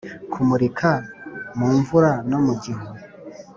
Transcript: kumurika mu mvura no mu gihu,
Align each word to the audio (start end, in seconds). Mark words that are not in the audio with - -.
kumurika 0.31 0.91
mu 1.57 1.67
mvura 1.77 2.11
no 2.29 2.39
mu 2.45 2.53
gihu, 2.63 2.85